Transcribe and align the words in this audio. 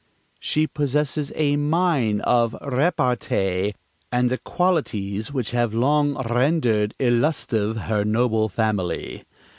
"She 0.39 0.65
possesses 0.65 1.31
a 1.35 1.57
mine 1.57 2.21
of 2.21 2.55
repartee 2.59 3.75
and 4.11 4.31
the 4.31 4.39
qualities 4.39 5.31
which 5.31 5.51
have 5.51 5.75
long 5.75 6.17
rendered 6.27 6.95
illustive 6.99 7.77
her 7.81 8.03
noble 8.03 8.49
family." 8.49 9.25